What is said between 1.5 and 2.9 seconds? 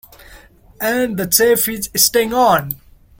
is staying on.